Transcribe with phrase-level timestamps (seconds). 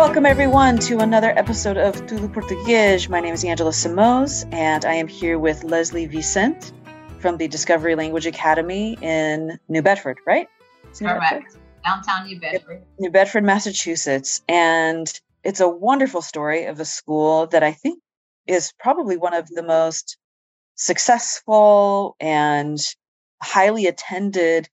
[0.00, 3.06] Welcome, everyone, to another episode of Tudo Português.
[3.10, 6.72] My name is Angela Simoes, and I am here with Leslie Vicente
[7.18, 10.48] from the Discovery Language Academy in New Bedford, right?
[11.02, 11.44] New Correct.
[11.44, 11.60] Bedford?
[11.84, 12.82] Downtown New Bedford.
[12.98, 14.40] New Bedford, Massachusetts.
[14.48, 15.06] And
[15.44, 18.02] it's a wonderful story of a school that I think
[18.46, 20.16] is probably one of the most
[20.76, 22.78] successful and
[23.42, 24.66] highly attended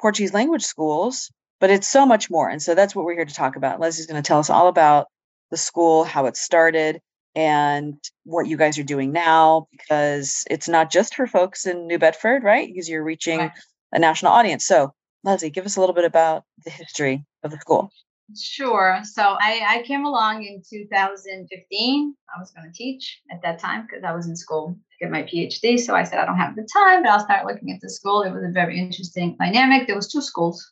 [0.00, 1.30] Portuguese language schools,
[1.62, 2.48] but it's so much more.
[2.48, 3.78] And so that's what we're here to talk about.
[3.78, 5.06] Leslie's going to tell us all about
[5.52, 7.00] the school, how it started,
[7.36, 7.94] and
[8.24, 12.42] what you guys are doing now, because it's not just for folks in New Bedford,
[12.42, 12.66] right?
[12.66, 13.52] Because you're reaching right.
[13.92, 14.66] a national audience.
[14.66, 17.92] So, Leslie, give us a little bit about the history of the school.
[18.36, 19.00] Sure.
[19.04, 22.14] So I, I came along in 2015.
[22.34, 25.12] I was going to teach at that time because I was in school to get
[25.12, 25.78] my PhD.
[25.78, 28.22] So I said, I don't have the time, but I'll start looking at the school.
[28.22, 29.86] It was a very interesting dynamic.
[29.86, 30.68] There was two schools.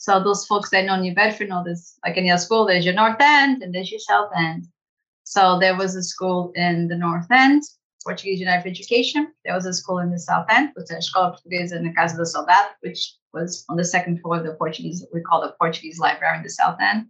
[0.00, 2.94] So those folks that know New Bedford know this, like any other school, there's your
[2.94, 4.64] North End and there's your South End.
[5.24, 7.62] So there was a school in the North End,
[8.02, 9.30] Portuguese United Education.
[9.44, 12.24] There was a school in the South End, which is Escola Portuguesa na Casa do
[12.24, 16.38] Soldado, which was on the second floor of the Portuguese, we call the Portuguese Library
[16.38, 17.04] in the South End.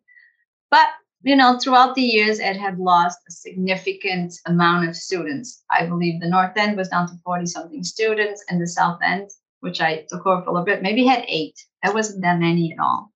[0.69, 0.89] But
[1.23, 5.63] you know, throughout the years, it had lost a significant amount of students.
[5.71, 9.31] I believe the North End was down to 40 something students, and the South End,
[9.61, 11.55] which I took over for a little bit, maybe had eight.
[11.83, 13.13] That wasn't that many at all.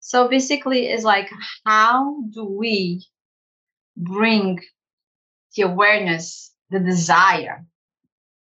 [0.00, 1.30] So basically, it's like,
[1.64, 3.04] how do we
[3.96, 4.60] bring
[5.56, 7.64] the awareness, the desire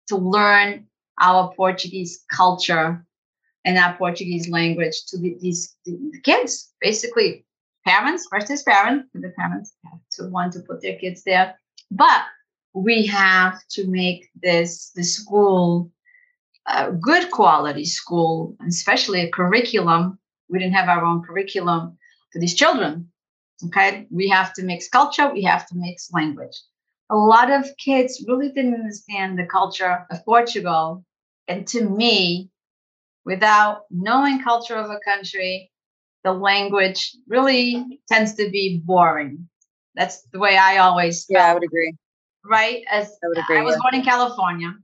[0.07, 0.87] to learn
[1.19, 3.05] our Portuguese culture
[3.65, 6.71] and our Portuguese language to the, these the kids.
[6.79, 7.45] Basically,
[7.85, 9.09] parents versus parents.
[9.13, 11.59] The parents have to want to put their kids there,
[11.91, 12.21] but
[12.73, 15.91] we have to make this the school
[16.67, 20.19] a good quality school, especially a curriculum.
[20.49, 21.97] We didn't have our own curriculum
[22.31, 23.09] for these children.
[23.65, 25.31] Okay, we have to mix culture.
[25.33, 26.55] We have to mix language.
[27.09, 31.03] A lot of kids really didn't understand the culture of Portugal,
[31.47, 32.49] and to me,
[33.25, 35.71] without knowing culture of a country,
[36.23, 39.47] the language really tends to be boring.
[39.95, 41.95] That's the way I always Yeah, I would agree.
[42.45, 42.83] Right?
[42.91, 43.59] As I would agree.
[43.59, 43.81] I was yeah.
[43.81, 44.75] born in California.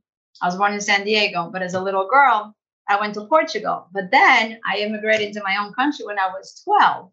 [0.41, 2.55] I was born in San Diego, but as a little girl,
[2.87, 3.87] I went to Portugal.
[3.93, 7.11] But then I immigrated to my own country when I was 12.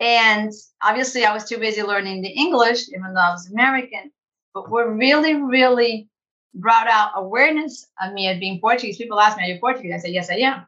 [0.00, 0.52] And
[0.82, 4.10] obviously, I was too busy learning the English, even though I was American.
[4.52, 6.08] But we're really, really
[6.54, 8.96] brought out awareness of me as being Portuguese.
[8.96, 9.92] People ask me, Are you Portuguese?
[9.94, 10.66] I said, Yes, I am.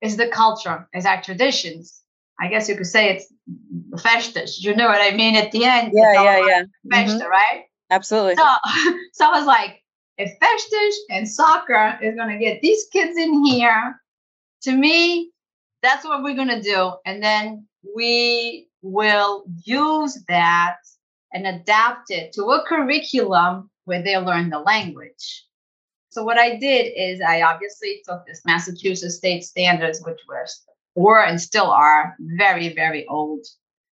[0.00, 2.02] It's the culture, it's our traditions.
[2.38, 3.32] I guess you could say it's
[3.90, 4.62] the festas.
[4.62, 5.36] You know what I mean?
[5.36, 6.62] At the end, yeah, yeah, yeah.
[6.90, 7.30] Festa, mm-hmm.
[7.30, 7.64] right?
[7.90, 8.36] Absolutely.
[8.36, 8.44] So,
[9.12, 9.82] so I was like,
[10.18, 14.00] if festas and soccer is going to get these kids in here,
[14.62, 15.30] to me,
[15.82, 16.92] that's what we're going to do.
[17.04, 20.76] And then we will use that
[21.32, 25.44] and adapt it to a curriculum where they learn the language.
[26.08, 30.46] So what I did is I obviously took this Massachusetts state standards, which were
[30.94, 33.44] were and still are very, very old.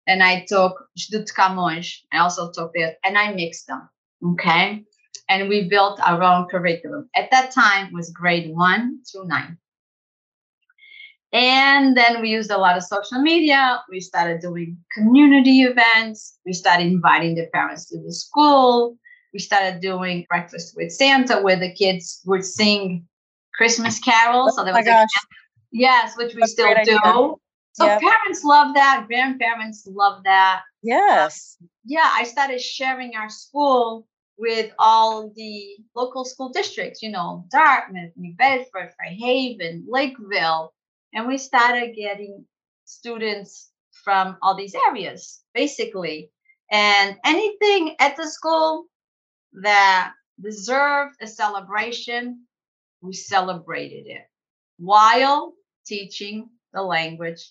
[0.07, 0.85] And I took.
[0.97, 3.89] I also took this and I mixed them.
[4.25, 4.85] Okay.
[5.33, 7.09] And we built our own curriculum.
[7.17, 9.57] At that time was grade one through nine.
[11.33, 13.81] And then we used a lot of social media.
[13.91, 16.39] We started doing community events.
[16.45, 18.99] We started inviting the parents to the school
[19.33, 23.07] we started doing breakfast with Santa, where the kids would sing
[23.55, 24.57] Christmas carols.
[24.57, 25.09] So there oh was gosh.
[25.71, 26.81] yes, which we That's still do.
[26.81, 26.99] Idea.
[27.75, 28.01] So yep.
[28.01, 30.61] parents love that, grandparents love that.
[30.83, 31.57] Yes.
[31.61, 34.07] Um, yeah, I started sharing our school
[34.43, 40.75] with all the local school districts, you know, Dartmouth, New Bedford, Fairhaven, Lakeville.
[41.15, 42.45] And we started getting
[42.85, 43.71] students
[44.03, 46.33] from all these areas, basically.
[46.73, 48.87] And anything at the school
[49.63, 50.13] that
[50.43, 52.45] deserved a celebration,
[53.01, 54.27] we celebrated it
[54.79, 55.53] while
[55.87, 57.49] teaching the language,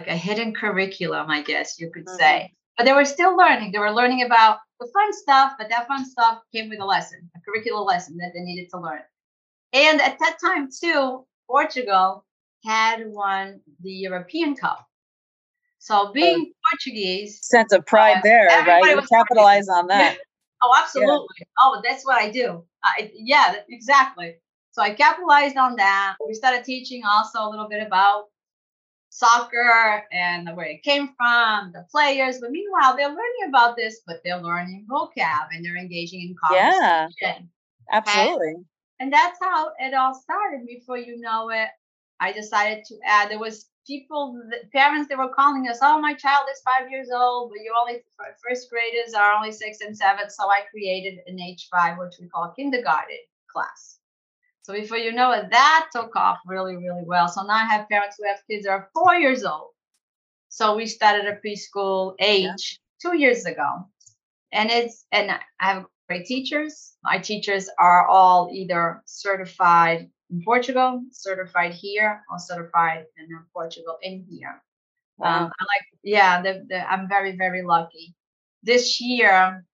[0.00, 2.18] like a hidden curriculum, I guess you could mm-hmm.
[2.18, 2.52] say.
[2.76, 3.70] But they were still learning.
[3.70, 7.30] They were learning about the fun stuff, but that fun stuff came with a lesson,
[7.36, 9.00] a curricular lesson that they needed to learn.
[9.72, 12.24] And at that time, too, Portugal
[12.64, 14.86] had won the European Cup.
[15.78, 18.84] So being Portuguese, sense of pride uh, there, right?
[18.84, 20.18] You capitalize on that.
[20.64, 21.26] Oh, absolutely.
[21.40, 21.46] Yeah.
[21.58, 22.62] Oh, that's what I do.
[22.84, 24.36] I, yeah, exactly.
[24.70, 26.14] So I capitalized on that.
[26.24, 28.26] We started teaching also a little bit about
[29.12, 32.38] soccer and where it came from, the players.
[32.40, 37.12] But meanwhile, they're learning about this, but they're learning vocab and they're engaging in conversation.
[37.20, 37.38] Yeah,
[37.92, 38.54] absolutely.
[38.54, 38.66] And,
[39.00, 40.66] and that's how it all started.
[40.66, 41.68] Before you know it,
[42.20, 43.30] I decided to add.
[43.30, 44.40] There was people,
[44.72, 48.02] parents, they were calling us, "Oh, my child is five years old, but you only
[48.42, 50.30] first graders are only six and seven.
[50.30, 53.18] So I created an H five, which we call kindergarten
[53.52, 53.98] class.
[54.62, 57.28] So before you know it, that took off really, really well.
[57.28, 59.70] So now I have parents who have kids that are four years old.
[60.48, 63.10] So we started a preschool age yeah.
[63.10, 63.88] two years ago,
[64.52, 66.94] and it's and I have great teachers.
[67.02, 74.24] My teachers are all either certified in Portugal, certified here, or certified in Portugal in
[74.28, 74.62] here.
[75.18, 75.44] Wow.
[75.44, 78.14] Um, I like, yeah, the, the, I'm very, very lucky.
[78.62, 79.64] This year,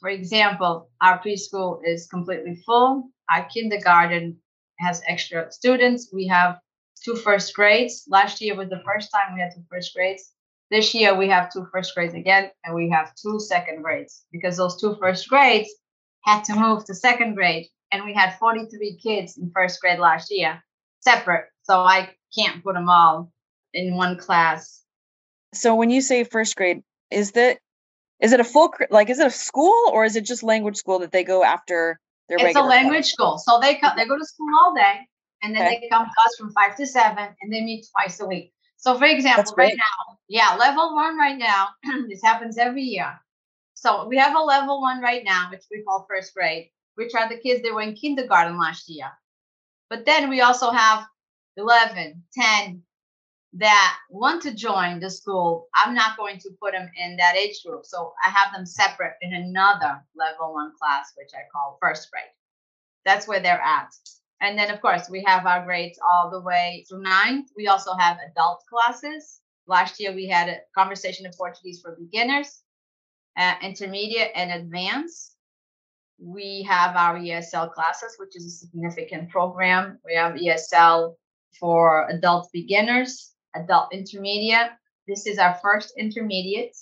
[0.00, 3.10] for example, our preschool is completely full.
[3.30, 4.38] Our kindergarten
[4.78, 6.10] has extra students.
[6.12, 6.58] We have
[7.04, 8.04] two first grades.
[8.08, 10.32] Last year was the first time we had two first grades.
[10.70, 14.56] This year we have two first grades again, and we have two second grades because
[14.56, 15.70] those two first grades
[16.24, 17.66] had to move to second grade.
[17.90, 20.62] And we had 43 kids in first grade last year,
[21.00, 21.46] separate.
[21.62, 23.32] So I can't put them all
[23.72, 24.82] in one class.
[25.54, 27.58] So when you say first grade, is that
[28.20, 30.98] is it a full like is it a school or is it just language school
[30.98, 31.98] that they go after
[32.28, 33.38] their It's a language school.
[33.38, 35.06] So they come they go to school all day
[35.42, 35.80] and then okay.
[35.80, 38.52] they come to us from 5 to 7 and they meet twice a week.
[38.76, 41.68] So for example, right now, yeah, level 1 right now,
[42.08, 43.18] this happens every year.
[43.74, 47.28] So we have a level 1 right now which we call first grade, which are
[47.28, 49.10] the kids that were in kindergarten last year.
[49.88, 51.06] But then we also have
[51.56, 52.82] 11, 10,
[53.58, 57.62] that want to join the school, I'm not going to put them in that age
[57.64, 57.84] group.
[57.84, 62.24] So I have them separate in another level one class, which I call first grade.
[63.04, 63.92] That's where they're at.
[64.40, 67.50] And then, of course, we have our grades all the way through ninth.
[67.56, 69.40] We also have adult classes.
[69.66, 72.62] Last year, we had a conversation in Portuguese for beginners,
[73.36, 75.34] uh, intermediate, and advanced.
[76.20, 79.98] We have our ESL classes, which is a significant program.
[80.04, 81.16] We have ESL
[81.58, 84.70] for adult beginners, adult intermediate.
[85.06, 86.76] This is our first intermediate,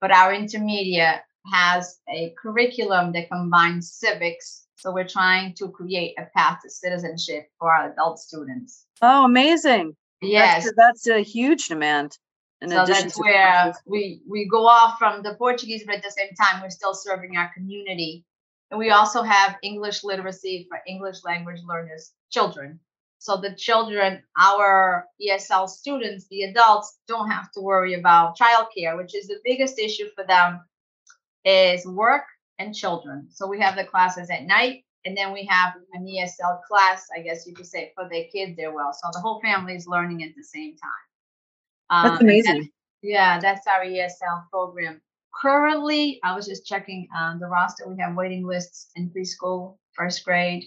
[0.00, 1.20] but our intermediate
[1.52, 4.66] has a curriculum that combines civics.
[4.76, 8.86] So we're trying to create a path to citizenship for our adult students.
[9.00, 9.96] Oh, amazing.
[10.20, 10.64] Yes.
[10.64, 12.18] That's, that's a huge demand.
[12.62, 16.62] so that's where we, we go off from the Portuguese, but at the same time,
[16.62, 18.24] we're still serving our community.
[18.70, 22.80] And we also have English literacy for English language learners, children.
[23.22, 29.14] So the children, our ESL students, the adults don't have to worry about childcare, which
[29.14, 30.60] is the biggest issue for them
[31.44, 32.24] is work
[32.58, 33.28] and children.
[33.30, 37.20] So we have the classes at night and then we have an ESL class, I
[37.20, 38.92] guess you could say, for their kids They're well.
[38.92, 40.90] So the whole family is learning at the same time.
[41.90, 42.70] Um, that's amazing.
[43.02, 45.00] yeah, that's our ESL program.
[45.40, 47.88] Currently, I was just checking um, the roster.
[47.88, 50.64] We have waiting lists in preschool, first grade,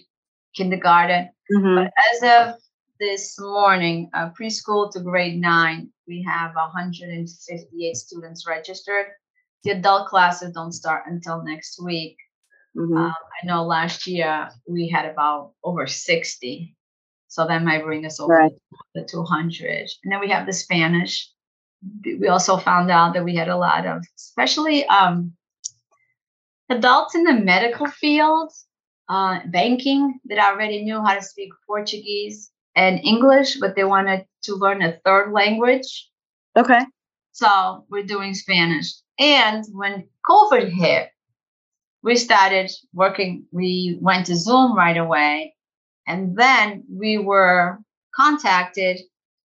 [0.56, 1.30] kindergarten.
[1.54, 1.74] Mm-hmm.
[1.76, 2.60] But as of
[2.98, 9.06] this morning, uh, preschool to grade nine, we have 158 students registered.
[9.64, 12.16] The adult classes don't start until next week.
[12.76, 12.96] Mm-hmm.
[12.96, 16.74] Um, I know last year we had about over 60.
[17.28, 18.52] So that might bring us over right.
[18.94, 19.88] the 200.
[20.04, 21.30] And then we have the Spanish.
[22.04, 25.32] We also found out that we had a lot of, especially um,
[26.70, 28.52] adults in the medical field
[29.08, 34.54] uh, banking that already knew how to speak Portuguese and English, but they wanted to
[34.54, 36.08] learn a third language.
[36.56, 36.80] Okay.
[37.32, 38.92] So we're doing Spanish.
[39.18, 41.10] And when COVID hit,
[42.02, 43.46] we started working.
[43.52, 45.54] We went to Zoom right away.
[46.06, 47.78] And then we were
[48.14, 49.00] contacted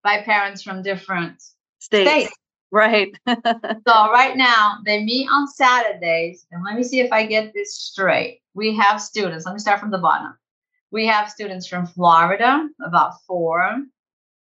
[0.02, 1.40] by parents from different
[1.78, 2.10] states.
[2.10, 2.32] states.
[2.70, 3.16] Right.
[3.26, 3.34] so
[3.87, 6.46] right now they meet on Saturdays.
[6.50, 8.40] And let me see if I get this straight.
[8.54, 9.46] We have students.
[9.46, 10.34] Let me start from the bottom.
[10.90, 13.76] We have students from Florida, about four.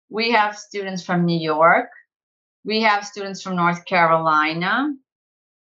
[0.08, 1.88] We have students from New York.
[2.64, 4.94] We have students from North Carolina.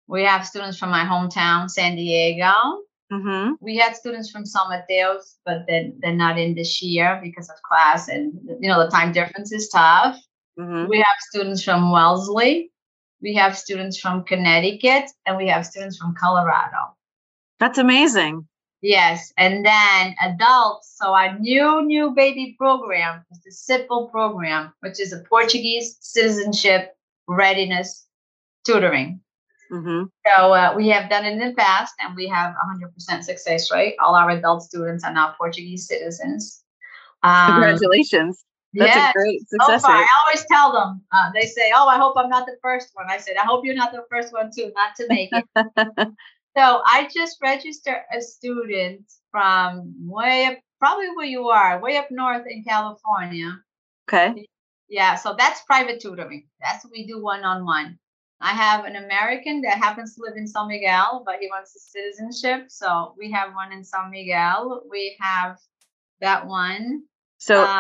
[0.08, 2.52] We have students from my hometown, San Diego.
[3.12, 3.54] Mm-hmm.
[3.60, 7.56] We had students from San Mateos, but then they're not in this year because of
[7.64, 10.20] class and you know the time difference is tough.
[10.60, 10.90] Mm-hmm.
[10.90, 12.72] We have students from Wellesley,
[13.22, 16.96] we have students from Connecticut, and we have students from Colorado.
[17.60, 18.48] That's amazing.
[18.82, 20.96] Yes, and then adults.
[20.98, 26.96] So our new new baby program is the CIPLE program, which is a Portuguese citizenship
[27.28, 28.08] readiness
[28.66, 29.22] tutoring.
[29.72, 30.06] Mm-hmm.
[30.26, 32.56] So uh, we have done it in the past, and we have
[33.10, 33.96] 100% success rate.
[34.02, 36.64] All our adult students are now Portuguese citizens.
[37.22, 38.46] Um, Congratulations!
[38.74, 39.16] That's yes.
[39.16, 39.82] a great success.
[39.82, 42.58] So far, I always tell them, uh, they say, Oh, I hope I'm not the
[42.62, 43.08] first one.
[43.10, 45.46] I said, I hope you're not the first one, too, not to make it.
[46.58, 52.12] so I just registered a student from way up, probably where you are, way up
[52.12, 53.60] north in California.
[54.08, 54.46] Okay.
[54.88, 56.48] Yeah, so that's private tutoring.
[56.62, 57.98] That's what we do one on one.
[58.42, 61.80] I have an American that happens to live in San Miguel, but he wants the
[61.80, 62.68] citizenship.
[62.70, 64.84] So we have one in San Miguel.
[64.90, 65.58] We have
[66.22, 67.04] that one.
[67.38, 67.80] So um,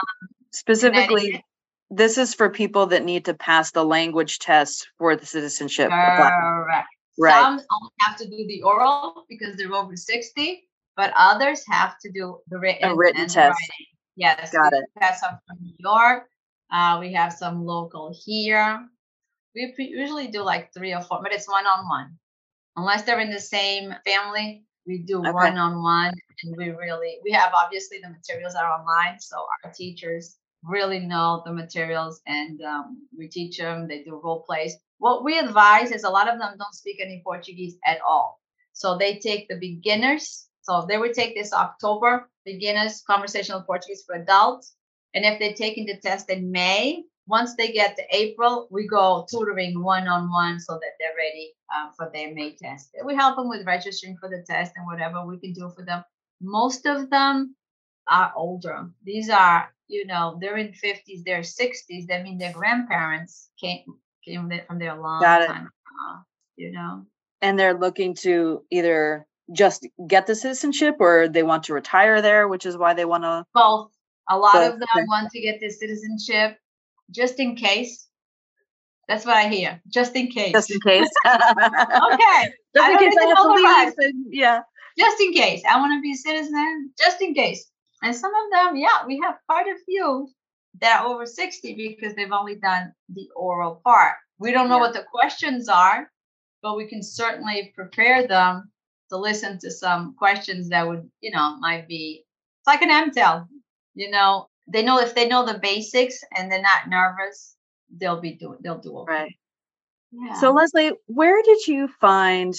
[0.52, 1.44] specifically,
[1.90, 5.90] this is for people that need to pass the language test for the citizenship.
[5.90, 6.88] Correct.
[7.18, 7.34] Right.
[7.34, 12.12] Some only have to do the oral because they're over 60, but others have to
[12.12, 13.38] do the written, a written test.
[13.38, 13.86] Writing.
[14.16, 14.52] Yes.
[14.52, 14.86] Got it.
[14.96, 16.30] We have some from New York.
[16.72, 18.88] Uh, we have some local here.
[19.56, 22.18] We usually do like three or four, but it's one on one.
[22.78, 26.14] Unless they're in the same family, we do one on one.
[26.44, 29.20] And we really, we have obviously the materials are online.
[29.20, 34.44] So our teachers really know the materials and um, we teach them, they do role
[34.44, 34.76] plays.
[34.98, 38.40] What we advise is a lot of them don't speak any Portuguese at all.
[38.74, 40.48] So they take the beginners.
[40.62, 44.76] So they would take this October beginners conversational Portuguese for adults.
[45.14, 49.26] And if they're taking the test in May, once they get to April, we go
[49.30, 52.90] tutoring one on one so that they're ready uh, for their May test.
[53.06, 56.04] We help them with registering for the test and whatever we can do for them.
[56.42, 57.56] Most of them
[58.08, 58.90] are older.
[59.04, 62.08] These are, you know, they're in 50s, they're 60s.
[62.08, 63.84] That mean their grandparents came
[64.26, 66.22] came from there a long time ago,
[66.56, 67.06] you know.
[67.42, 72.48] And they're looking to either just get the citizenship or they want to retire there,
[72.48, 73.92] which is why they want to both.
[74.30, 74.74] A lot both.
[74.74, 76.58] of them want to get the citizenship
[77.12, 78.08] just in case.
[79.08, 79.82] That's what I hear.
[79.88, 80.52] Just in case.
[80.52, 81.10] Just in case.
[81.28, 82.54] okay.
[82.76, 83.94] Just in case I have to leave.
[83.98, 84.62] And, yeah.
[85.00, 85.64] Just in case.
[85.70, 86.92] I want to be a citizen.
[86.98, 87.70] Just in case.
[88.04, 90.30] And some of them, yeah, we have quite a few
[90.82, 94.16] that are over 60 because they've only done the oral part.
[94.40, 94.82] We don't know yeah.
[94.82, 96.10] what the questions are,
[96.62, 98.72] but we can certainly prepare them
[99.10, 102.24] to listen to some questions that would, you know, might be
[102.60, 103.48] it's like an MTEL.
[103.96, 107.56] You know, they know if they know the basics and they're not nervous,
[107.98, 109.12] they'll be doing they'll do okay.
[109.12, 109.36] Right.
[110.12, 110.40] Yeah.
[110.40, 112.56] So Leslie, where did you find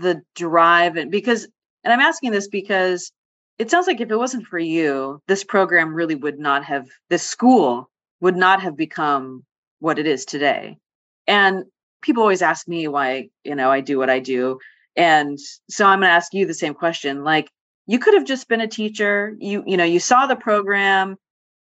[0.00, 1.48] the drive and because
[1.84, 3.12] and I'm asking this because
[3.58, 7.22] it sounds like if it wasn't for you, this program really would not have this
[7.22, 7.90] school
[8.20, 9.44] would not have become
[9.80, 10.78] what it is today.
[11.26, 11.64] And
[12.02, 14.58] people always ask me why, you know, I do what I do.
[14.96, 15.38] And
[15.70, 17.22] so I'm going to ask you the same question.
[17.22, 17.48] Like
[17.86, 19.34] you could have just been a teacher.
[19.38, 21.16] You you know, you saw the program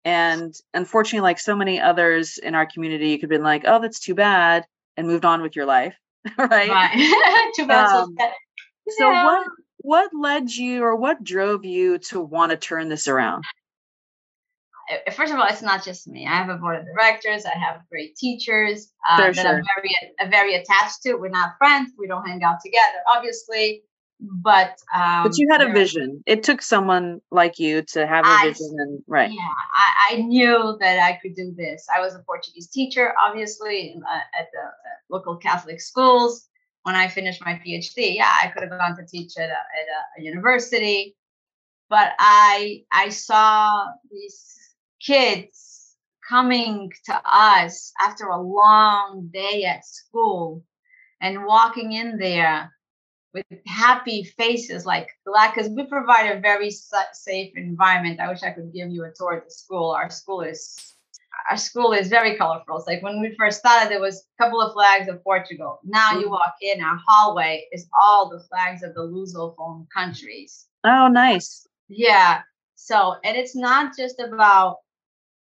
[0.05, 3.81] and unfortunately like so many others in our community you could have been like, "Oh,
[3.81, 4.65] that's too bad."
[4.97, 5.95] and moved on with your life,
[6.39, 6.69] right?
[6.69, 7.53] Right.
[7.57, 7.95] too bad.
[7.95, 8.31] Um, so,
[8.99, 9.47] so what
[9.79, 13.45] what led you or what drove you to want to turn this around?
[15.13, 16.27] first of all, it's not just me.
[16.27, 17.45] I have a board of directors.
[17.45, 19.57] I have great teachers uh, that sure.
[19.57, 21.15] I'm very, very attached to.
[21.15, 21.93] We're not friends.
[21.99, 23.83] We don't hang out together, obviously.
[24.19, 26.23] But um, but you had a vision.
[26.27, 29.31] It took someone like you to have a I, vision, and right?
[29.31, 31.87] Yeah, I, I, knew that I could do this.
[31.95, 34.71] I was a Portuguese teacher, obviously, uh, at the uh,
[35.11, 36.49] local Catholic schools.
[36.85, 39.53] When I finished my PhD, yeah, I could have gone to teach at a, at
[39.53, 41.15] a, a university,
[41.91, 44.57] but I I saw these
[45.05, 45.95] kids
[46.27, 50.65] coming to us after a long day at school
[51.21, 52.73] and walking in there
[53.37, 58.21] with happy faces like because we provide a very safe environment.
[58.21, 59.91] I wish i could give you a tour of the school.
[59.91, 60.95] Our school is
[61.51, 62.79] our school is very colorful.
[62.79, 65.81] It's like when we first started there was a couple of flags of portugal.
[65.85, 66.31] Now you mm-hmm.
[66.31, 70.67] walk in our hallway is all the flags of the lusophone countries.
[70.85, 71.67] Oh nice.
[71.89, 72.43] Yeah.
[72.75, 74.79] So and it's not just about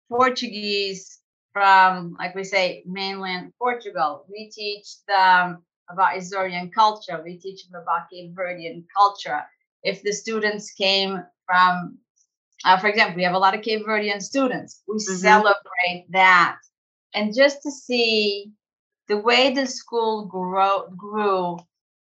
[0.09, 1.21] Portuguese
[1.53, 4.25] from, like we say, mainland Portugal.
[4.29, 7.21] We teach them about Azorean culture.
[7.23, 9.41] We teach them about Cape Verdean culture.
[9.83, 11.97] If the students came from,
[12.65, 14.83] uh, for example, we have a lot of Cape Verdean students.
[14.87, 15.15] We mm-hmm.
[15.15, 16.57] celebrate that.
[17.13, 18.51] And just to see
[19.07, 21.57] the way the school grow, grew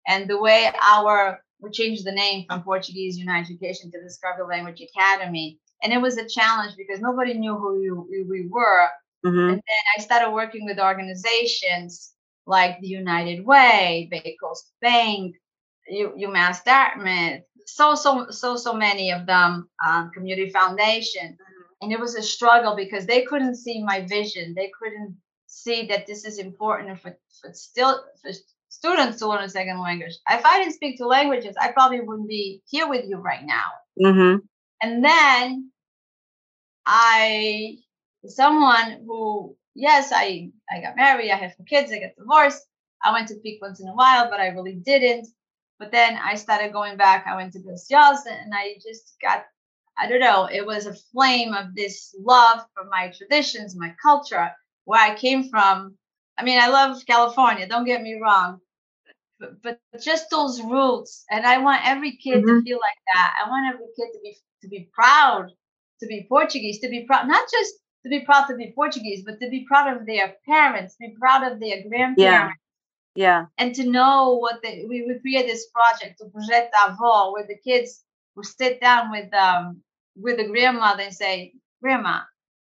[0.06, 4.80] and the way our, we changed the name from Portuguese United Education to Discovery Language
[4.80, 8.88] Academy and it was a challenge because nobody knew who we, we were.
[9.24, 9.38] Mm-hmm.
[9.38, 12.12] And then I started working with organizations
[12.46, 15.36] like the United Way, Bay Coast Bank,
[15.88, 21.62] U- UMass Dartmouth, so so so so many of them, um, Community Foundation, mm-hmm.
[21.82, 24.54] and it was a struggle because they couldn't see my vision.
[24.54, 25.16] They couldn't
[25.46, 28.30] see that this is important for, for still for
[28.68, 30.16] students to learn a second language.
[30.30, 33.66] If I didn't speak two languages, I probably wouldn't be here with you right now.
[34.02, 34.38] Mm-hmm.
[34.82, 35.70] And then
[36.86, 37.76] I,
[38.26, 42.62] someone who, yes, I, I got married, I had have kids, I got divorced.
[43.02, 45.26] I went to peak once in a while, but I really didn't.
[45.78, 47.26] But then I started going back.
[47.26, 49.44] I went to Preciosa and I just got,
[49.96, 54.50] I don't know, it was a flame of this love for my traditions, my culture,
[54.84, 55.96] where I came from.
[56.36, 58.60] I mean, I love California, don't get me wrong,
[59.38, 61.24] but, but just those roots.
[61.30, 62.58] And I want every kid mm-hmm.
[62.58, 63.42] to feel like that.
[63.42, 65.50] I want every kid to be to be proud
[66.00, 69.40] to be Portuguese, to be proud, not just to be proud to be Portuguese, but
[69.40, 72.18] to be proud of their parents, be proud of their grandparents.
[72.18, 72.50] Yeah.
[73.16, 73.46] Yeah.
[73.58, 78.04] And to know what they, we, we create this project, Project Avó, where the kids
[78.36, 79.82] will sit down with um
[80.16, 81.52] with the grandmother and say,
[81.82, 82.20] Grandma,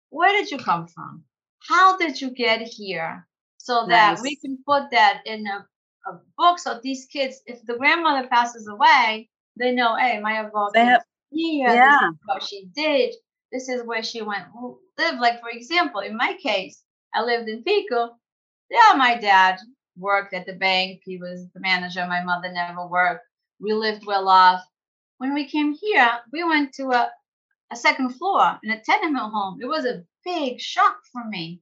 [0.09, 1.23] where did you come from?
[1.67, 3.27] How did you get here?
[3.57, 4.21] So that nice.
[4.21, 5.67] we can put that in a,
[6.09, 10.71] a book so these kids, if the grandmother passes away, they know, hey, my avó
[10.73, 10.97] they
[11.31, 12.09] here, yeah.
[12.25, 13.13] what she did
[13.51, 14.45] this is where she went
[14.97, 15.19] live.
[15.19, 18.15] Like for example, in my case, I lived in Pico.
[18.69, 19.59] Yeah, my dad
[19.97, 21.01] worked at the bank.
[21.03, 22.05] He was the manager.
[22.07, 23.25] My mother never worked.
[23.59, 24.63] We lived well off.
[25.17, 27.11] When we came here, we went to a,
[27.71, 29.59] a second floor in a tenement home.
[29.61, 31.61] It was a big shock for me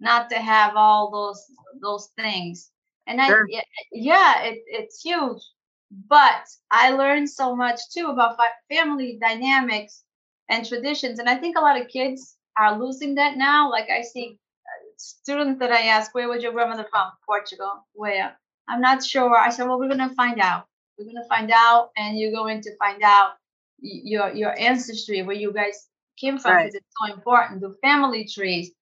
[0.00, 1.44] not to have all those
[1.80, 2.70] those things.
[3.06, 3.46] And I sure.
[3.92, 5.42] yeah, it, it's huge.
[5.90, 8.38] But I learned so much too about
[8.68, 10.04] family dynamics
[10.48, 11.18] and traditions.
[11.18, 13.70] And I think a lot of kids are losing that now.
[13.70, 17.10] Like I see uh, students that I ask, where was your grandmother from?
[17.26, 17.86] Portugal.
[17.92, 18.36] Where?
[18.68, 19.36] I'm not sure.
[19.36, 20.66] I said, well, we're going to find out.
[20.98, 23.34] We're going to find out, and you're going to find out
[23.80, 25.86] your your ancestry, where you guys
[26.18, 26.74] came from, because right.
[26.74, 27.60] it's so important.
[27.60, 28.72] The family trees,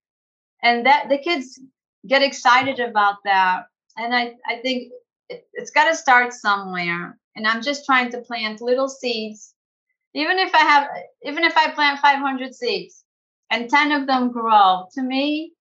[0.62, 1.60] and that the kids
[2.06, 3.66] get excited about that.
[3.98, 4.92] And I I think
[5.28, 7.18] it, it's got to start somewhere.
[7.36, 9.52] And I'm just trying to plant little seeds
[10.14, 10.88] even if I have,
[11.22, 13.04] even if I plant 500 seeds
[13.50, 15.52] and 10 of them grow, to me,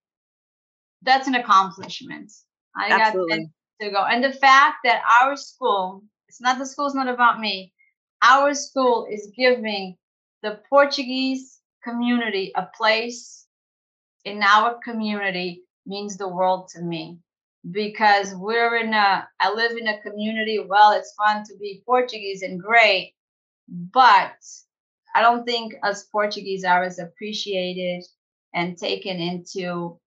[1.02, 2.32] that's an accomplishment.
[2.76, 3.50] I Absolutely.
[3.80, 4.04] got to go.
[4.04, 7.72] And the fact that our school, it's not the school's not about me.
[8.22, 9.96] Our school is giving
[10.42, 13.46] the Portuguese community a place
[14.24, 17.18] in our community means the world to me
[17.70, 22.42] because we're in a I live in a community well it's fun to be Portuguese
[22.42, 23.14] and great
[23.68, 24.36] but
[25.14, 28.04] I don't think us Portuguese are as appreciated
[28.54, 29.98] and taken into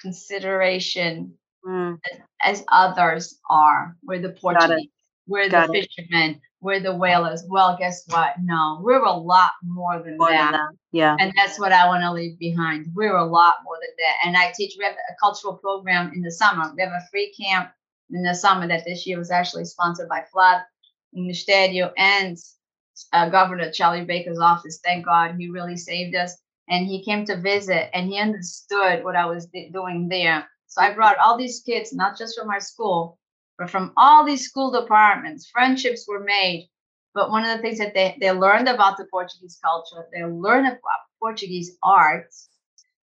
[0.00, 1.34] consideration
[1.66, 1.98] mm.
[2.10, 3.96] as, as, others are.
[4.02, 4.88] We're the Portuguese,
[5.26, 5.88] we're Got the it.
[5.96, 7.44] fishermen, we're the whalers.
[7.48, 8.34] Well, guess what?
[8.42, 10.52] No, we're a lot more than, more that.
[10.52, 10.70] than that.
[10.92, 11.16] Yeah.
[11.18, 12.86] And that's what I want to leave behind.
[12.94, 14.26] We're a lot more than that.
[14.26, 16.72] And I teach, we have a cultural program in the summer.
[16.76, 17.70] We have a free camp
[18.10, 20.62] in the summer that this year was actually sponsored by FLAD,
[21.16, 22.36] Ministério, and
[23.12, 24.80] uh, Governor Charlie Baker's office.
[24.84, 26.36] Thank God he really saved us.
[26.68, 30.46] And he came to visit and he understood what I was doing there.
[30.66, 33.18] So I brought all these kids, not just from our school,
[33.58, 35.50] but from all these school departments.
[35.50, 36.68] Friendships were made.
[37.12, 40.68] But one of the things that they, they learned about the Portuguese culture, they learned
[40.68, 40.80] about
[41.18, 42.48] Portuguese arts,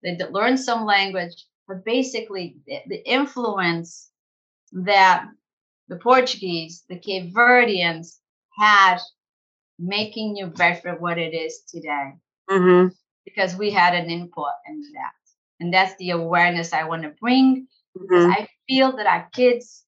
[0.01, 4.09] they learned some language, but basically the, the influence
[4.71, 5.25] that
[5.89, 8.19] the Portuguese, the Cape Verdeans
[8.57, 8.99] had
[9.79, 12.13] making New Bedford what it is today.
[12.49, 12.87] Mm-hmm.
[13.25, 15.11] Because we had an input in that.
[15.59, 17.67] And that's the awareness I want to bring.
[17.93, 18.43] Because mm-hmm.
[18.43, 19.83] I feel that our kids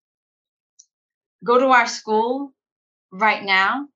[1.43, 2.53] go to our school
[3.11, 3.87] right now,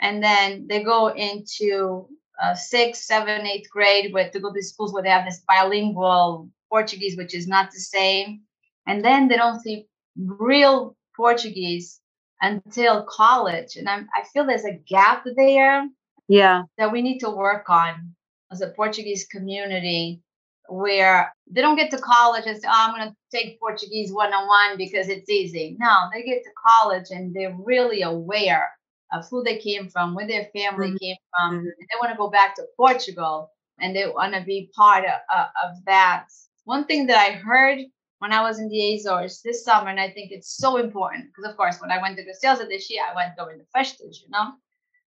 [0.00, 2.08] and then they go into
[2.42, 6.48] uh, sixth, seventh, eighth grade with to go to schools where they have this bilingual
[6.70, 8.40] Portuguese, which is not the same.
[8.86, 11.99] And then they don't see real Portuguese
[12.40, 13.76] until college.
[13.76, 15.88] And I'm, I feel there's a gap there.
[16.28, 16.62] Yeah.
[16.78, 18.14] That we need to work on
[18.52, 20.22] as a Portuguese community
[20.68, 24.32] where they don't get to college and say, oh, I'm going to take Portuguese one
[24.32, 25.76] on one because it's easy.
[25.80, 28.68] No, they get to college and they're really aware
[29.12, 30.96] of who they came from, where their family mm-hmm.
[30.98, 31.58] came from.
[31.58, 31.66] Mm-hmm.
[31.66, 33.50] They want to go back to Portugal
[33.80, 36.26] and they want to be part of, uh, of that.
[36.64, 37.80] One thing that I heard
[38.20, 41.50] when I was in the Azores this summer, and I think it's so important because,
[41.50, 44.30] of course, when I went to Castells this year, I went during the festivals, you
[44.30, 44.52] know.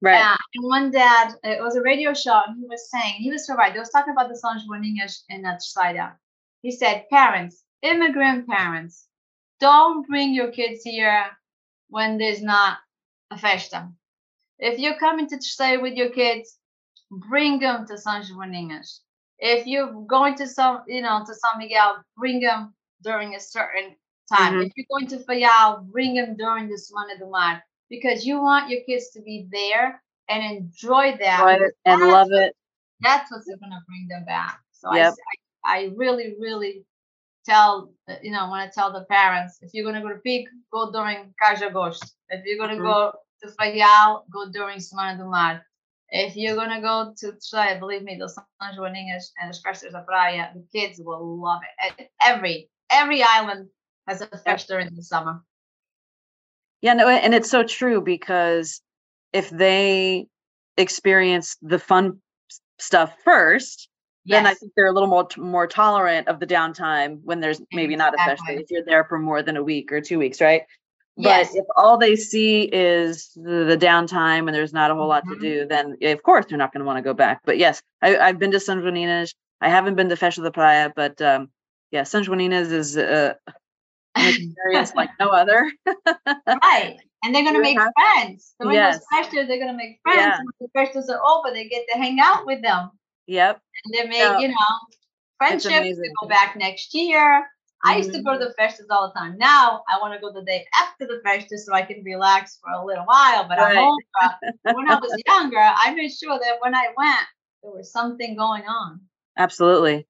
[0.02, 0.20] Right.
[0.20, 3.46] Uh, and one dad, it was a radio show, and he was saying, he was
[3.46, 3.72] so right.
[3.72, 6.12] He was talking about the Sanjoaninas in Atchsaida.
[6.60, 9.06] He said, parents, immigrant parents,
[9.60, 11.24] don't bring your kids here
[11.88, 12.78] when there's not
[13.30, 13.88] a festa.
[14.58, 16.58] If you're coming to stay with your kids,
[17.10, 19.00] bring them to Sanjoaninas.
[19.38, 23.96] If you're going to some, you know, to San Miguel, bring them during a certain
[24.32, 24.54] time.
[24.54, 24.62] Mm-hmm.
[24.62, 28.70] If you're going to Fayal, bring them during the Semana do Mar because you want
[28.70, 32.54] your kids to be there and enjoy that and love it.
[33.00, 34.60] That's what's going to bring them back.
[34.72, 35.14] So yep.
[35.64, 36.84] I, I really, really
[37.46, 37.90] tell
[38.22, 40.92] you know when I tell the parents if you're going to go to Peak, go
[40.92, 41.66] during Caja
[42.28, 42.84] If you're going to mm-hmm.
[42.84, 45.64] go to Fayal, go during Semana do Mar.
[46.10, 48.26] if you're gonna go to try, believe me, the
[48.60, 51.60] Sanjoaninas and the Festas da Praia, the kids will love
[51.98, 52.10] it.
[52.22, 53.68] Every every island
[54.06, 55.42] has a festa in the summer.
[56.82, 58.80] Yeah, no, and it's so true because
[59.32, 60.26] if they
[60.76, 62.20] experience the fun
[62.78, 63.88] stuff first,
[64.24, 64.38] yes.
[64.38, 67.94] then I think they're a little more more tolerant of the downtime when there's maybe
[67.94, 68.16] exactly.
[68.16, 70.62] not a festa if you're there for more than a week or two weeks, right?
[71.16, 71.50] Yes.
[71.52, 75.24] But if all they see is the, the, downtime and there's not a whole lot
[75.24, 75.34] mm-hmm.
[75.34, 77.40] to do, then of course they're not going to want to go back.
[77.44, 79.34] But yes, I, have been to Sanjoaninas.
[79.60, 81.50] I haven't been to Festa da Playa, but um,
[81.90, 83.34] yeah, Sanjoaninas is uh,
[84.16, 85.70] experience like no other.
[86.46, 86.96] right.
[87.22, 88.54] And they're going to make friends.
[88.56, 89.04] When yes.
[89.12, 90.20] festas, they're going to make friends.
[90.20, 90.38] Yeah.
[90.38, 92.90] when the festas are over, they get to hang out with them.
[93.26, 93.60] Yep.
[93.84, 94.54] And they make, so, you know,
[95.36, 95.98] friendships.
[95.98, 97.46] They go back next year.
[97.82, 98.48] I used to go to mm-hmm.
[98.48, 99.38] the festas all the time.
[99.38, 102.70] Now I want to go the day after the festa so I can relax for
[102.72, 103.48] a little while.
[103.48, 103.76] But right.
[103.76, 104.36] I'm older.
[104.76, 107.26] when I was younger, I made sure that when I went,
[107.62, 109.00] there was something going on.
[109.38, 110.06] Absolutely.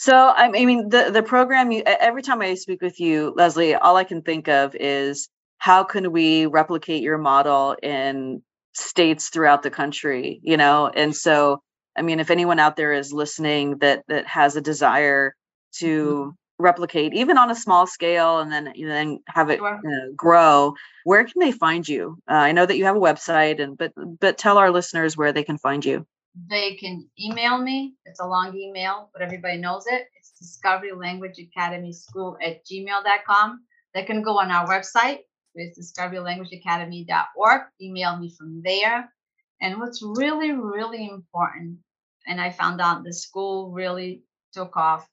[0.00, 1.70] So I mean, the the program.
[1.70, 5.84] You, every time I speak with you, Leslie, all I can think of is how
[5.84, 8.40] can we replicate your model in
[8.72, 10.40] states throughout the country.
[10.42, 11.60] You know, and so
[11.98, 15.34] I mean, if anyone out there is listening that that has a desire
[15.80, 19.76] to mm-hmm replicate even on a small scale and then and then have it sure.
[19.76, 23.62] uh, grow where can they find you uh, i know that you have a website
[23.62, 26.06] and but but tell our listeners where they can find you
[26.48, 27.94] they can email me.
[28.04, 30.06] It's a long email but everybody knows it.
[30.18, 35.20] It's discovery language academy school at gmail.com they can go on our website
[35.54, 39.12] it's discoverylanguageacademy.org email me from there.
[39.60, 41.78] And what's really really important
[42.26, 45.06] and i found out the school really took off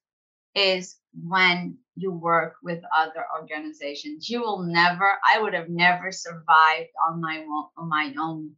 [0.55, 4.29] is when you work with other organizations.
[4.29, 7.43] You will never, I would have never survived on my
[7.77, 8.51] on my own.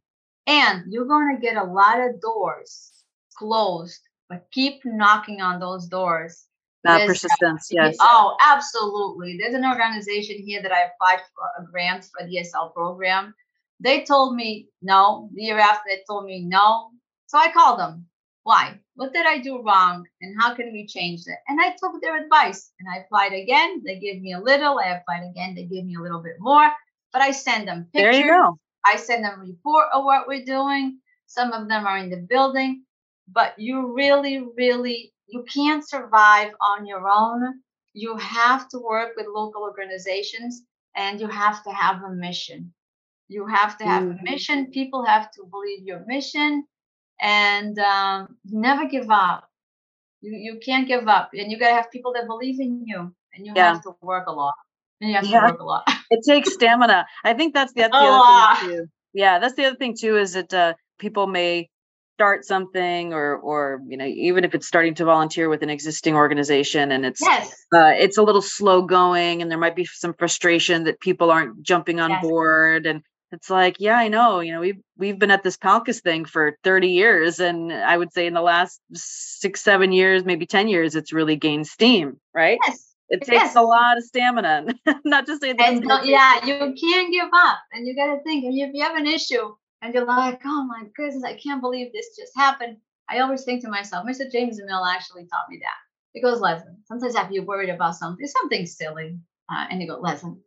[0.50, 2.90] And you're going to get a lot of doors
[3.38, 6.46] closed, but keep knocking on those doors.
[6.82, 7.96] That persistence, yes.
[8.00, 9.36] Oh, absolutely.
[9.38, 13.32] There's an organization here that I applied for a grant for the ESL program.
[13.78, 15.30] They told me no.
[15.34, 16.90] The year after, they told me no.
[17.26, 18.06] So I called them.
[18.42, 18.80] Why?
[18.96, 20.04] What did I do wrong?
[20.20, 21.38] And how can we change it?
[21.46, 23.82] And I took their advice and I applied again.
[23.84, 24.80] They gave me a little.
[24.80, 25.54] I applied again.
[25.54, 26.68] They gave me a little bit more.
[27.12, 28.16] But I send them pictures.
[28.16, 28.58] There you go.
[28.84, 30.98] I send them a report of what we're doing.
[31.26, 32.84] Some of them are in the building.
[33.28, 37.60] But you really, really, you can't survive on your own.
[37.92, 40.62] You have to work with local organizations
[40.96, 42.72] and you have to have a mission.
[43.28, 44.26] You have to have mm-hmm.
[44.26, 44.70] a mission.
[44.72, 46.64] People have to believe your mission
[47.20, 49.48] and um, never give up.
[50.20, 53.46] You you can't give up, and you gotta have people that believe in you, and
[53.46, 53.72] you yeah.
[53.72, 54.54] have to work a lot.
[55.00, 55.40] And you have yeah.
[55.40, 55.84] to work a lot.
[56.10, 57.06] it takes stamina.
[57.24, 58.86] I think that's the, the other thing too.
[59.12, 60.16] Yeah, that's the other thing too.
[60.16, 61.68] Is that uh, people may
[62.20, 66.14] start something or or you know even if it's starting to volunteer with an existing
[66.14, 67.50] organization and it's yes.
[67.74, 71.62] uh, it's a little slow going and there might be some frustration that people aren't
[71.62, 72.22] jumping on yes.
[72.22, 73.00] board and
[73.32, 76.58] it's like yeah i know you know we've we've been at this PALCUS thing for
[76.62, 80.94] 30 years and i would say in the last six seven years maybe 10 years
[80.94, 83.56] it's really gained steam right yes it takes yes.
[83.56, 84.66] a lot of stamina
[85.04, 88.44] not to say that no, yeah you can't give up and you got to think
[88.44, 91.92] and if you have an issue and you're like oh my goodness i can't believe
[91.92, 92.76] this just happened
[93.08, 95.78] i always think to myself mr james mill actually taught me that
[96.12, 99.18] he goes leslie sometimes after you're worried about something something silly
[99.52, 100.38] uh, and you go leslie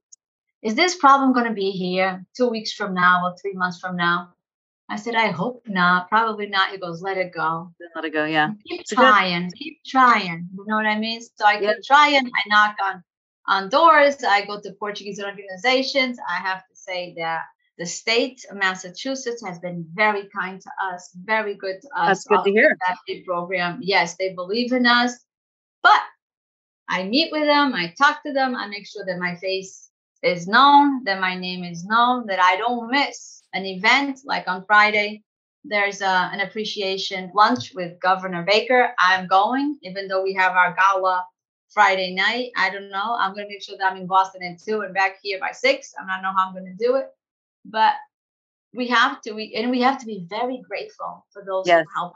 [0.64, 3.98] is this problem going to be here two weeks from now or three months from
[3.98, 4.34] now?
[4.90, 6.10] I said, I hope not.
[6.10, 6.72] Probably not.
[6.72, 7.72] He goes, let it go.
[7.96, 8.26] Let it go.
[8.26, 8.50] Yeah.
[8.68, 9.50] Keep it's trying.
[9.50, 9.58] Good.
[9.58, 10.50] Keep trying.
[10.56, 11.22] You know what I mean?
[11.22, 12.26] So I keep trying.
[12.28, 13.04] I knock on
[13.48, 14.24] on doors.
[14.24, 16.18] I go to Portuguese organizations.
[16.30, 17.44] I have to say that
[17.78, 22.08] the state of Massachusetts has been very kind to us, very good to us.
[22.08, 22.78] That's good to hear.
[22.88, 23.80] That program.
[23.82, 25.14] Yes, they believe in us.
[25.82, 26.02] But
[26.88, 27.74] I meet with them.
[27.74, 28.56] I talk to them.
[28.56, 29.90] I make sure that my face
[30.24, 34.66] is known, that my name is known, that I don't miss an event like on
[34.66, 35.22] Friday.
[35.66, 38.94] There's a, an appreciation lunch with Governor Baker.
[39.00, 41.26] I'm going, even though we have our gala
[41.74, 42.52] Friday night.
[42.56, 43.16] I don't know.
[43.20, 45.52] I'm going to make sure that I'm in Boston at two and back here by
[45.52, 45.94] six.
[46.00, 47.08] I'm not know how I'm going to do it,
[47.66, 47.94] but
[48.74, 49.34] we have to.
[49.34, 52.14] We and we have to be very grateful for those yes, who help.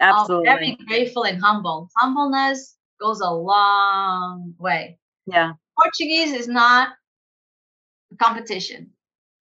[0.00, 1.88] Absolutely, very grateful and humble.
[1.96, 4.98] Humbleness goes a long way.
[5.26, 6.90] Yeah, Portuguese is not
[8.18, 8.90] competition.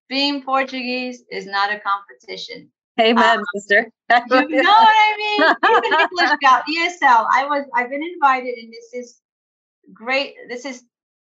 [0.10, 2.72] Being Portuguese is not a competition.
[3.00, 3.92] Amen, um, sister.
[4.10, 5.78] you know what I mean?
[5.78, 7.28] Even English got ESL.
[7.32, 9.22] I was I've been invited, and this is
[9.94, 10.34] great.
[10.50, 10.84] This is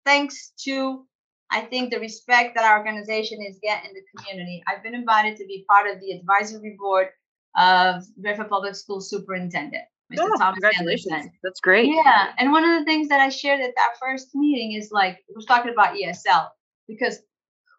[0.06, 1.06] thanks to
[1.52, 4.64] I think the respect that our organization is getting in the community.
[4.68, 7.10] I've been invited to be part of the advisory board
[7.58, 9.84] of Bedford Public School Superintendent.
[10.12, 10.20] Mr.
[10.22, 11.12] Oh, Thomas congratulations.
[11.12, 11.32] Anderson.
[11.44, 11.88] That's great.
[11.88, 12.34] Yeah.
[12.38, 15.42] And one of the things that I shared at that first meeting is like, we're
[15.42, 16.50] talking about ESL
[16.88, 17.20] because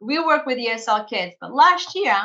[0.01, 2.17] we work with ESL kids, but last year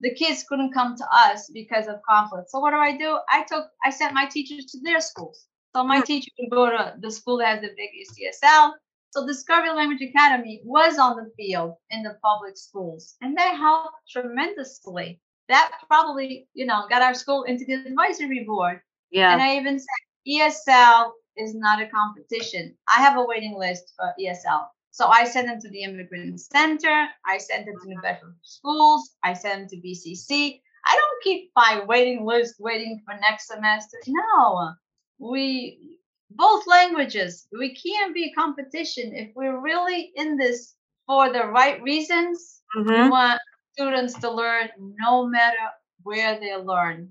[0.00, 2.50] the kids couldn't come to us because of conflict.
[2.50, 3.18] So what do I do?
[3.30, 5.46] I took, I sent my teachers to their schools.
[5.74, 6.04] So my hmm.
[6.04, 8.72] teacher would go to the school that has the biggest ESL.
[9.10, 13.94] So Discovery Language Academy was on the field in the public schools, and they helped
[14.10, 15.20] tremendously.
[15.48, 18.80] That probably, you know, got our school into the advisory board.
[19.10, 19.32] Yeah.
[19.32, 19.86] And I even said
[20.28, 22.76] ESL is not a competition.
[22.88, 24.66] I have a waiting list for ESL.
[24.96, 27.06] So I send them to the Immigrant Center.
[27.26, 29.10] I send them to New Bedford Schools.
[29.22, 30.58] I send them to BCC.
[30.86, 33.98] I don't keep my waiting list waiting for next semester.
[34.06, 34.72] No,
[35.18, 35.98] we
[36.30, 37.46] both languages.
[37.52, 42.62] We can't be competition if we're really in this for the right reasons.
[42.74, 42.90] Mm-hmm.
[42.90, 43.38] We want
[43.74, 45.58] students to learn no matter
[46.04, 47.10] where they learn.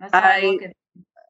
[0.00, 0.72] That's how I, I look at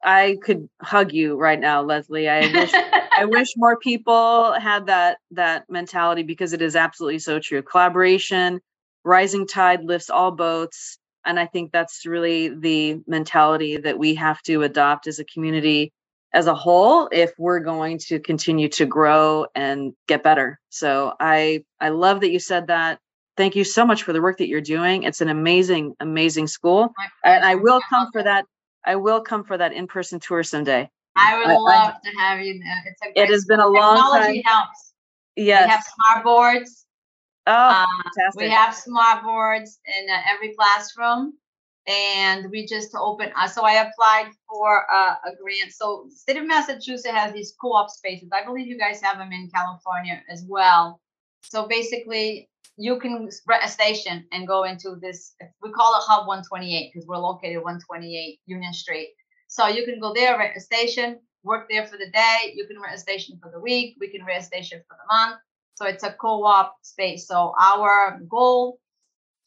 [0.02, 2.28] I could hug you right now, Leslie.
[2.28, 7.38] I wish I wish more people had that that mentality because it is absolutely so
[7.38, 7.62] true.
[7.62, 8.60] Collaboration,
[9.04, 14.42] rising tide lifts all boats, and I think that's really the mentality that we have
[14.42, 15.92] to adopt as a community
[16.34, 20.58] as a whole if we're going to continue to grow and get better.
[20.70, 22.98] So I I love that you said that.
[23.36, 25.04] Thank you so much for the work that you're doing.
[25.04, 26.92] It's an amazing amazing school.
[27.24, 28.44] And I will come for that
[28.84, 30.90] I will come for that in-person tour someday.
[31.16, 32.82] I would I, love I, to have you there.
[32.86, 34.52] It's a it has been a long Technology time.
[34.54, 34.92] helps.
[35.36, 35.66] Yes.
[35.66, 36.86] We have smart boards.
[37.46, 38.40] Oh, um, fantastic.
[38.40, 41.34] We have smart boards in uh, every classroom.
[41.88, 45.72] And we just opened, uh, so I applied for uh, a grant.
[45.72, 48.28] So state of Massachusetts has these co-op spaces.
[48.32, 51.00] I believe you guys have them in California as well.
[51.42, 55.34] So basically, you can rent a station and go into this.
[55.62, 59.10] We call it Hub 128 because we're located 128 Union Street.
[59.48, 62.52] So you can go there, rent a station, work there for the day.
[62.54, 63.96] You can rent a station for the week.
[64.00, 65.40] We can rent a station for the month.
[65.74, 67.26] So it's a co-op space.
[67.26, 68.78] So our goal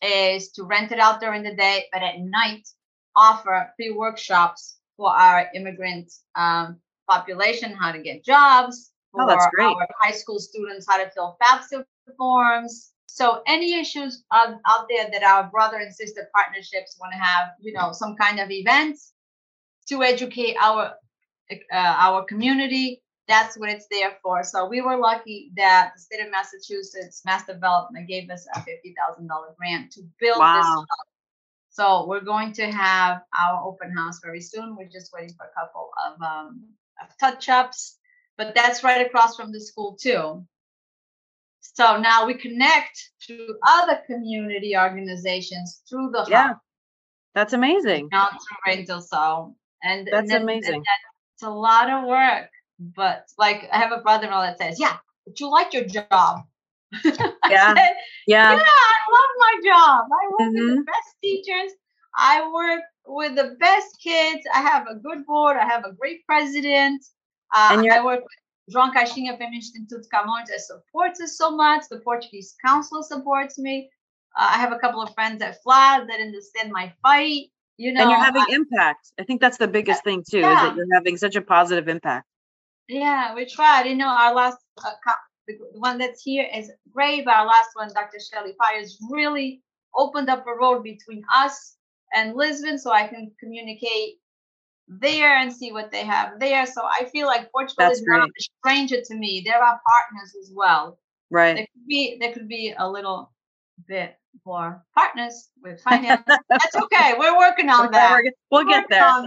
[0.01, 2.67] is to rent it out during the day, but at night
[3.15, 9.87] offer free workshops for our immigrant um, population, how to get jobs, for oh, our
[10.01, 11.83] high school students, how to fill FAFSA
[12.17, 17.17] forms, so any issues out, out there that our brother and sister partnerships want to
[17.17, 19.13] have, you know, some kind of events
[19.87, 20.95] to educate our
[21.49, 24.43] uh, our community, that's what it's there for.
[24.43, 28.93] So we were lucky that the state of Massachusetts Mass Development gave us a fifty
[28.99, 30.57] thousand dollar grant to build wow.
[30.57, 30.65] this.
[30.65, 31.07] Hub.
[31.69, 34.75] So we're going to have our open house very soon.
[34.75, 36.63] We're just waiting for a couple of, um,
[37.01, 37.97] of touch ups,
[38.37, 40.45] but that's right across from the school too.
[41.73, 46.47] So now we connect to other community organizations through the yeah.
[46.47, 46.57] Hub.
[47.33, 48.09] That's amazing.
[48.11, 50.75] Not through rental so and that's and amazing.
[50.75, 50.85] And
[51.33, 52.49] it's a lot of work,
[52.79, 56.43] but like I have a brother-in-law that says, "Yeah, but you like your job."
[57.03, 57.93] yeah, said,
[58.27, 58.63] yeah, yeah.
[58.63, 60.05] I love my job.
[60.11, 60.53] I work mm-hmm.
[60.53, 60.81] with the mm-hmm.
[60.83, 61.71] best teachers.
[62.17, 64.45] I work with the best kids.
[64.53, 65.57] I have a good board.
[65.57, 67.03] I have a great president.
[67.53, 71.83] Uh, and I work with João Caixinha Feminist Institute Camões supports us so much.
[71.89, 73.89] The Portuguese Council supports me.
[74.37, 77.51] Uh, I have a couple of friends at FLAD that understand my fight.
[77.77, 79.11] You know, and you're having I, impact.
[79.19, 80.53] I think that's the biggest thing too, yeah.
[80.53, 82.25] is that you're having such a positive impact.
[82.87, 83.85] Yeah, we tried.
[83.85, 84.91] You know, our last uh,
[85.47, 88.17] the one that's here is great, but our last one, Dr.
[88.19, 89.61] Shelley Fires, really
[89.95, 91.75] opened up a road between us
[92.15, 94.19] and Lisbon, so I can communicate
[94.87, 96.65] there and see what they have there.
[96.65, 98.19] So I feel like Portugal That's is great.
[98.19, 99.41] not a stranger to me.
[99.45, 100.97] There are partners as well.
[101.31, 101.55] Right.
[101.55, 103.31] There could be there could be a little
[103.87, 106.21] bit more partners with finance.
[106.49, 107.13] That's okay.
[107.17, 108.21] We're working on that.
[108.51, 109.23] We'll get there.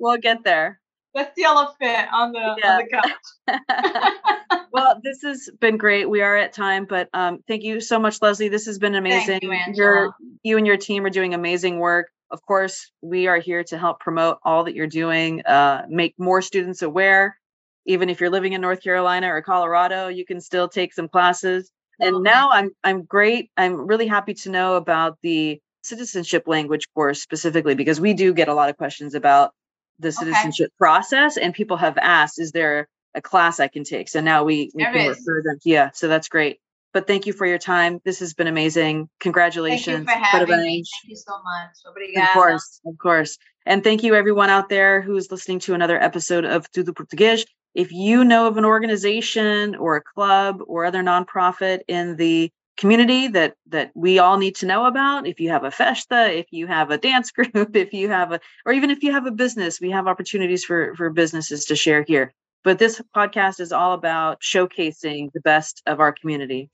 [0.00, 0.80] We'll get there.
[1.14, 2.78] That's the elephant on the yeah.
[2.78, 4.64] on the couch.
[4.72, 6.08] well, this has been great.
[6.08, 8.48] We are at time, but um, thank you so much, Leslie.
[8.48, 9.40] This has been amazing.
[9.42, 12.06] You, You're, you and your team are doing amazing work.
[12.32, 16.40] Of course, we are here to help promote all that you're doing, uh, make more
[16.40, 17.38] students aware.
[17.84, 21.70] Even if you're living in North Carolina or Colorado, you can still take some classes.
[22.00, 23.50] And now I'm I'm great.
[23.56, 28.48] I'm really happy to know about the citizenship language course specifically because we do get
[28.48, 29.50] a lot of questions about
[29.98, 30.74] the citizenship okay.
[30.78, 34.08] process and people have asked is there a class I can take?
[34.08, 35.58] So now we, we can refer them.
[35.64, 36.60] Yeah, so that's great.
[36.92, 38.00] But thank you for your time.
[38.04, 39.08] This has been amazing.
[39.20, 40.06] Congratulations.
[40.06, 40.84] Thank you for having me.
[40.84, 42.22] Thank you so much.
[42.22, 43.38] Of course, of course.
[43.64, 47.44] And thank you everyone out there who's listening to another episode of Tudo Português.
[47.74, 53.28] If you know of an organization or a club or other nonprofit in the community
[53.28, 56.66] that that we all need to know about if you have a festa if you
[56.66, 59.78] have a dance group if you have a or even if you have a business
[59.80, 62.32] we have opportunities for for businesses to share here
[62.64, 66.70] but this podcast is all about showcasing the best of our community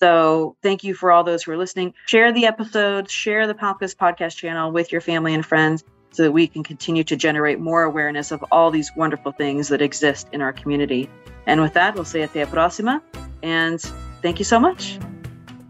[0.00, 1.94] so thank you for all those who are listening.
[2.06, 6.32] Share the episodes share the PALCUS podcast channel with your family and friends so that
[6.32, 10.40] we can continue to generate more awareness of all these wonderful things that exist in
[10.40, 11.08] our community.
[11.46, 13.00] And with that we'll say até a próxima
[13.42, 13.80] and
[14.22, 14.98] thank you so much.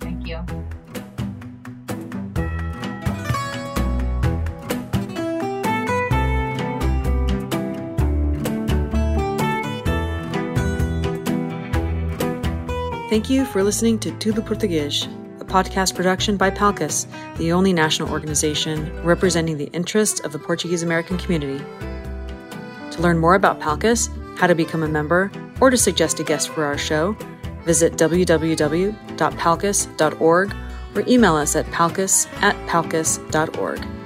[0.00, 0.44] Thank you.
[13.08, 15.06] Thank you for listening to Tudo Português,
[15.40, 17.06] a podcast production by PALCUS,
[17.38, 21.64] the only national organization representing the interests of the Portuguese American community.
[22.90, 26.50] To learn more about PALCUS, how to become a member, or to suggest a guest
[26.50, 27.16] for our show,
[27.64, 30.56] visit www.palcus.org
[30.94, 33.97] or email us at palcus at palcus.org.